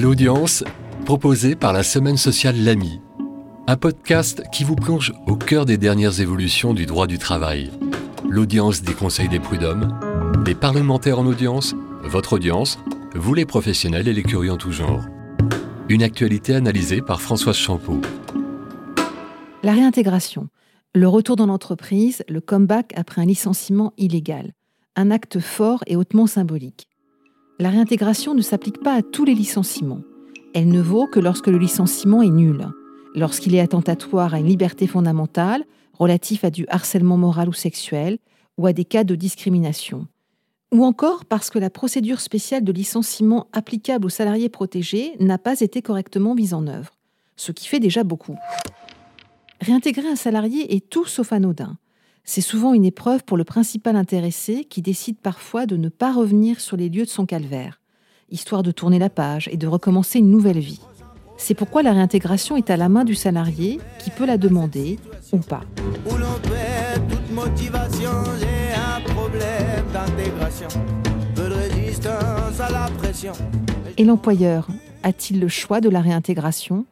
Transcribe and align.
L'audience, 0.00 0.64
proposé 1.04 1.56
par 1.56 1.74
la 1.74 1.82
Semaine 1.82 2.16
sociale 2.16 2.64
L'Ami, 2.64 3.02
un 3.66 3.76
podcast 3.76 4.42
qui 4.50 4.64
vous 4.64 4.74
plonge 4.74 5.12
au 5.26 5.36
cœur 5.36 5.66
des 5.66 5.76
dernières 5.76 6.22
évolutions 6.22 6.72
du 6.72 6.86
droit 6.86 7.06
du 7.06 7.18
travail. 7.18 7.70
L'audience 8.26 8.80
des 8.80 8.94
conseils 8.94 9.28
des 9.28 9.40
prud'hommes, 9.40 10.00
des 10.42 10.54
parlementaires 10.54 11.18
en 11.18 11.26
audience, 11.26 11.74
votre 12.02 12.32
audience, 12.32 12.78
vous 13.14 13.34
les 13.34 13.44
professionnels 13.44 14.08
et 14.08 14.14
les 14.14 14.22
curieux 14.22 14.52
en 14.52 14.56
tout 14.56 14.72
genre. 14.72 15.04
Une 15.90 16.02
actualité 16.02 16.54
analysée 16.54 17.02
par 17.02 17.20
Françoise 17.20 17.56
Champeau. 17.56 18.00
La 19.62 19.72
réintégration, 19.72 20.48
le 20.94 21.08
retour 21.08 21.36
dans 21.36 21.46
l'entreprise, 21.46 22.24
le 22.26 22.40
comeback 22.40 22.94
après 22.96 23.20
un 23.20 23.26
licenciement 23.26 23.92
illégal. 23.98 24.54
Un 24.96 25.10
acte 25.10 25.40
fort 25.40 25.84
et 25.86 25.96
hautement 25.96 26.26
symbolique. 26.26 26.89
La 27.60 27.70
réintégration 27.70 28.34
ne 28.34 28.42
s'applique 28.42 28.82
pas 28.82 28.94
à 28.94 29.02
tous 29.02 29.24
les 29.24 29.34
licenciements. 29.34 30.00
Elle 30.54 30.68
ne 30.68 30.80
vaut 30.80 31.06
que 31.06 31.20
lorsque 31.20 31.46
le 31.46 31.58
licenciement 31.58 32.22
est 32.22 32.30
nul, 32.30 32.66
lorsqu'il 33.14 33.54
est 33.54 33.60
attentatoire 33.60 34.34
à 34.34 34.40
une 34.40 34.46
liberté 34.46 34.88
fondamentale, 34.88 35.64
relatif 35.92 36.42
à 36.42 36.50
du 36.50 36.66
harcèlement 36.68 37.16
moral 37.16 37.48
ou 37.48 37.52
sexuel, 37.52 38.18
ou 38.58 38.66
à 38.66 38.72
des 38.72 38.84
cas 38.84 39.04
de 39.04 39.14
discrimination 39.14 40.08
ou 40.72 40.84
encore 40.84 41.24
parce 41.24 41.50
que 41.50 41.58
la 41.58 41.70
procédure 41.70 42.20
spéciale 42.20 42.64
de 42.64 42.72
licenciement 42.72 43.48
applicable 43.52 44.06
aux 44.06 44.10
salariés 44.10 44.48
protégés 44.48 45.16
n'a 45.18 45.38
pas 45.38 45.60
été 45.60 45.82
correctement 45.82 46.34
mise 46.34 46.54
en 46.54 46.66
œuvre, 46.66 46.92
ce 47.36 47.52
qui 47.52 47.66
fait 47.66 47.80
déjà 47.80 48.04
beaucoup. 48.04 48.36
Réintégrer 49.60 50.08
un 50.08 50.16
salarié 50.16 50.74
est 50.74 50.88
tout 50.88 51.06
sauf 51.06 51.32
anodin. 51.32 51.76
C'est 52.24 52.40
souvent 52.40 52.74
une 52.74 52.84
épreuve 52.84 53.24
pour 53.24 53.36
le 53.36 53.44
principal 53.44 53.96
intéressé 53.96 54.64
qui 54.64 54.82
décide 54.82 55.18
parfois 55.18 55.66
de 55.66 55.76
ne 55.76 55.88
pas 55.88 56.12
revenir 56.12 56.60
sur 56.60 56.76
les 56.76 56.88
lieux 56.88 57.04
de 57.04 57.10
son 57.10 57.26
calvaire, 57.26 57.80
histoire 58.30 58.62
de 58.62 58.70
tourner 58.70 58.98
la 58.98 59.10
page 59.10 59.48
et 59.52 59.56
de 59.56 59.66
recommencer 59.66 60.18
une 60.18 60.30
nouvelle 60.30 60.58
vie. 60.58 60.80
C'est 61.36 61.54
pourquoi 61.54 61.82
la 61.82 61.92
réintégration 61.92 62.56
est 62.56 62.68
à 62.68 62.76
la 62.76 62.90
main 62.90 63.04
du 63.04 63.14
salarié 63.14 63.80
qui 63.98 64.10
peut 64.10 64.26
la 64.26 64.36
demander 64.36 64.98
ou 65.32 65.38
pas. 65.38 65.62
Et 73.96 74.04
l'employeur 74.04 74.68
a-t-il 75.02 75.40
le 75.40 75.48
choix 75.48 75.80
de 75.80 75.88
la 75.88 76.00
réintégration? 76.00 76.84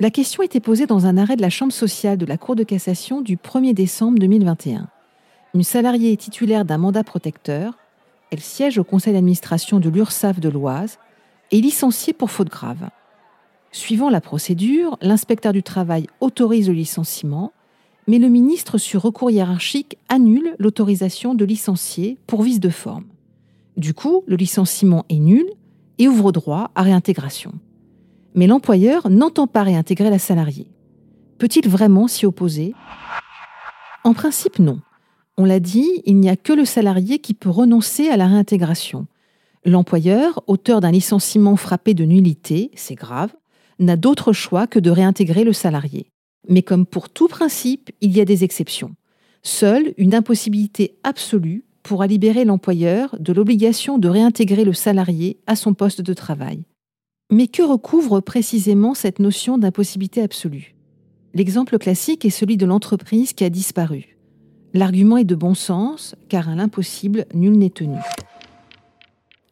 La 0.00 0.10
question 0.10 0.42
était 0.42 0.60
posée 0.60 0.86
dans 0.86 1.06
un 1.06 1.16
arrêt 1.16 1.36
de 1.36 1.42
la 1.42 1.50
Chambre 1.50 1.72
sociale 1.72 2.18
de 2.18 2.26
la 2.26 2.36
Cour 2.36 2.56
de 2.56 2.64
cassation 2.64 3.20
du 3.20 3.36
1er 3.36 3.74
décembre 3.74 4.18
2021. 4.18 4.88
Une 5.54 5.62
salariée 5.62 6.12
est 6.12 6.20
titulaire 6.20 6.64
d'un 6.64 6.78
mandat 6.78 7.04
protecteur, 7.04 7.78
elle 8.30 8.40
siège 8.40 8.78
au 8.78 8.84
conseil 8.84 9.12
d'administration 9.12 9.78
de 9.78 9.88
l'URSSAF 9.88 10.40
de 10.40 10.48
l'Oise 10.48 10.98
et 11.52 11.60
licenciée 11.60 12.12
pour 12.12 12.30
faute 12.30 12.48
grave. 12.48 12.90
Suivant 13.70 14.10
la 14.10 14.20
procédure, 14.20 14.98
l'inspecteur 15.00 15.52
du 15.52 15.62
travail 15.62 16.06
autorise 16.20 16.68
le 16.68 16.74
licenciement 16.74 17.52
mais 18.06 18.18
le 18.18 18.28
ministre, 18.28 18.78
sur 18.78 19.02
recours 19.02 19.30
hiérarchique, 19.30 19.96
annule 20.08 20.56
l'autorisation 20.58 21.34
de 21.34 21.44
licencier 21.44 22.18
pour 22.26 22.42
vice 22.42 22.60
de 22.60 22.68
forme. 22.68 23.06
Du 23.76 23.94
coup, 23.94 24.22
le 24.26 24.36
licenciement 24.36 25.04
est 25.08 25.18
nul 25.18 25.46
et 25.98 26.08
ouvre 26.08 26.32
droit 26.32 26.70
à 26.74 26.82
réintégration. 26.82 27.52
Mais 28.34 28.46
l'employeur 28.46 29.08
n'entend 29.10 29.46
pas 29.46 29.62
réintégrer 29.62 30.10
la 30.10 30.18
salariée. 30.18 30.66
Peut-il 31.38 31.68
vraiment 31.68 32.08
s'y 32.08 32.26
opposer? 32.26 32.74
En 34.02 34.12
principe, 34.12 34.58
non. 34.58 34.80
On 35.36 35.44
l'a 35.44 35.60
dit, 35.60 36.02
il 36.04 36.16
n'y 36.16 36.28
a 36.28 36.36
que 36.36 36.52
le 36.52 36.64
salarié 36.64 37.18
qui 37.18 37.34
peut 37.34 37.50
renoncer 37.50 38.08
à 38.08 38.16
la 38.16 38.26
réintégration. 38.26 39.06
L'employeur, 39.64 40.42
auteur 40.46 40.80
d'un 40.80 40.90
licenciement 40.90 41.56
frappé 41.56 41.94
de 41.94 42.04
nullité, 42.04 42.70
c'est 42.74 42.94
grave, 42.94 43.34
n'a 43.78 43.96
d'autre 43.96 44.32
choix 44.32 44.66
que 44.66 44.78
de 44.78 44.90
réintégrer 44.90 45.42
le 45.42 45.52
salarié. 45.52 46.10
Mais 46.48 46.62
comme 46.62 46.86
pour 46.86 47.08
tout 47.08 47.28
principe, 47.28 47.90
il 48.00 48.16
y 48.16 48.20
a 48.20 48.24
des 48.24 48.44
exceptions. 48.44 48.94
Seule 49.42 49.94
une 49.96 50.14
impossibilité 50.14 50.96
absolue 51.02 51.64
pourra 51.82 52.06
libérer 52.06 52.44
l'employeur 52.44 53.16
de 53.18 53.32
l'obligation 53.32 53.98
de 53.98 54.08
réintégrer 54.08 54.64
le 54.64 54.72
salarié 54.72 55.38
à 55.46 55.56
son 55.56 55.74
poste 55.74 56.00
de 56.00 56.14
travail. 56.14 56.64
Mais 57.30 57.48
que 57.48 57.62
recouvre 57.62 58.20
précisément 58.20 58.94
cette 58.94 59.18
notion 59.18 59.58
d'impossibilité 59.58 60.22
absolue? 60.22 60.74
L'exemple 61.32 61.78
classique 61.78 62.24
est 62.24 62.30
celui 62.30 62.56
de 62.56 62.66
l'entreprise 62.66 63.32
qui 63.32 63.44
a 63.44 63.50
disparu. 63.50 64.16
L'argument 64.72 65.16
est 65.16 65.24
de 65.24 65.34
bon 65.34 65.54
sens, 65.54 66.14
car 66.28 66.48
à 66.48 66.54
l'impossible, 66.54 67.26
nul 67.34 67.56
n'est 67.58 67.70
tenu. 67.70 67.98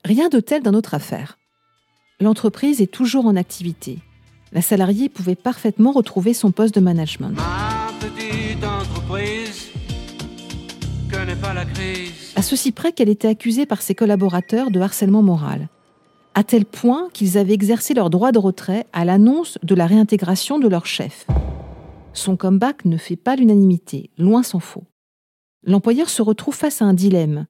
Rien 0.05 0.29
de 0.29 0.41
tel 0.41 0.63
dans 0.63 0.73
notre 0.73 0.95
affaire. 0.95 1.39
L'entreprise 2.21 2.81
est 2.81 2.93
toujours 2.93 3.27
en 3.27 3.37
activité 3.37 3.99
la 4.53 4.61
salariée 4.61 5.09
pouvait 5.09 5.35
parfaitement 5.35 5.93
retrouver 5.93 6.35
son 6.35 6.53
poste 6.53 6.75
de 6.75 6.81
management. 6.81 7.35
À 12.37 12.43
ceci 12.43 12.73
près 12.73 12.93
qu'elle 12.93 13.09
était 13.09 13.29
accusée 13.29 13.67
par 13.67 13.83
ses 13.83 13.95
collaborateurs 13.95 14.71
de 14.71 14.81
harcèlement 14.81 15.23
moral, 15.23 15.69
à 16.35 16.45
tel 16.45 16.65
point 16.65 17.09
qu'ils 17.13 17.39
avaient 17.39 17.53
exercé 17.53 17.95
leur 17.95 18.11
droit 18.11 18.33
de 18.33 18.39
retrait 18.39 18.87
à 18.93 19.05
l'annonce 19.05 19.59
de 19.63 19.75
la 19.75 19.87
réintégration 19.87 20.59
de 20.59 20.69
leur 20.69 20.87
chef. 20.87 21.27
Son 22.13 22.37
comeback 22.37 22.85
ne 22.85 22.97
fait 22.97 23.17
pas 23.17 23.37
l'unanimité, 23.37 24.11
loin 24.19 24.43
s'en 24.43 24.61
faut. 24.61 24.85
L'employeur 25.65 26.09
se 26.09 26.23
retrouve 26.23 26.55
face 26.55 26.83
à 26.83 26.85
un 26.85 26.95
dilemme. 26.95 27.47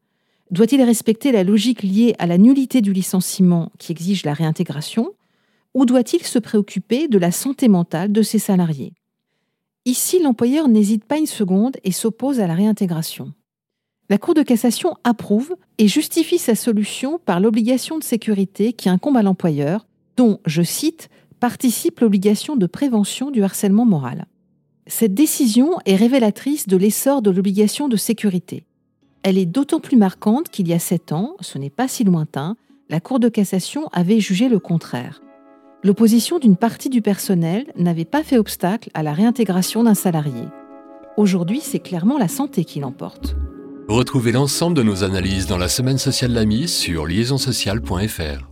Doit-il 0.51 0.83
respecter 0.83 1.33
la 1.33 1.45
logique 1.45 1.83
liée 1.83 2.15
à 2.19 2.27
la 2.27 2.39
nullité 2.39 2.81
du 2.83 2.93
licenciement 2.93 3.73
qui 3.79 3.93
exige 3.93 4.25
la 4.25 4.35
réintégration 4.35 5.15
ou 5.75 5.87
doit-il 5.87 6.23
se 6.23 6.39
préoccuper 6.39 7.09
de 7.09 7.19
la 7.19 7.33
santé 7.33 7.69
mentale 7.69 8.13
de 8.13 8.23
ses 8.23 8.39
salariés? 8.39 8.93
Ici, 9.85 10.23
l'employeur 10.23 10.69
n'hésite 10.69 11.05
pas 11.05 11.19
une 11.19 11.27
seconde 11.27 11.77
et 11.83 11.93
s'oppose 11.93 12.41
à 12.41 12.47
la 12.47 12.55
réintégration. 12.55 13.33
La 14.11 14.19
Cour 14.19 14.35
de 14.35 14.43
cassation 14.43 14.97
approuve 15.05 15.57
et 15.83 15.89
justifie 15.89 16.39
sa 16.39 16.55
solution 16.55 17.19
par 17.19 17.41
l'obligation 17.41 17.99
de 17.99 18.05
sécurité 18.05 18.73
qui 18.73 18.89
incombe 18.89 19.17
à 19.17 19.23
l'employeur, 19.23 19.85
dont, 20.17 20.39
je 20.47 20.63
cite, 20.63 21.09
participe 21.41 21.99
l'obligation 21.99 22.55
de 22.55 22.67
prévention 22.67 23.33
du 23.33 23.43
harcèlement 23.43 23.85
moral. 23.85 24.27
Cette 24.87 25.13
décision 25.13 25.79
est 25.85 25.97
révélatrice 25.97 26.69
de 26.69 26.77
l'essor 26.77 27.21
de 27.21 27.33
l'obligation 27.33 27.89
de 27.89 27.97
sécurité. 27.97 28.65
Elle 29.25 29.39
est 29.39 29.45
d'autant 29.45 29.81
plus 29.81 29.97
marquante 29.97 30.51
qu'il 30.51 30.69
y 30.69 30.73
a 30.73 30.79
sept 30.79 31.11
ans, 31.11 31.35
ce 31.41 31.59
n'est 31.59 31.69
pas 31.69 31.89
si 31.89 32.05
lointain, 32.05 32.57
la 32.89 33.01
Cour 33.01 33.19
de 33.19 33.29
cassation 33.29 33.89
avait 33.93 34.21
jugé 34.21 34.49
le 34.49 34.61
contraire 34.61 35.21
l'opposition 35.85 36.39
d'une 36.39 36.57
partie 36.57 36.91
du 36.91 37.03
personnel 37.03 37.67
n'avait 37.77 38.05
pas 38.05 38.23
fait 38.23 38.39
obstacle 38.39 38.89
à 38.95 39.03
la 39.03 39.13
réintégration 39.13 39.83
d'un 39.83 39.95
salarié. 39.95 40.45
Aujourd'hui, 41.17 41.61
c'est 41.61 41.81
clairement 41.81 42.19
la 42.19 42.29
santé 42.29 42.65
qui 42.65 42.79
l'emporte. 42.79 43.35
Retrouvez 43.93 44.33
l'ensemble 44.33 44.75
de 44.75 44.83
nos 44.83 45.05
analyses 45.05 45.47
dans 45.47 45.59
la 45.59 45.69
semaine 45.69 45.99
sociale 45.99 46.33
L'Ami 46.33 46.67
sur 46.67 47.05
liaisonsociale.fr. 47.05 48.52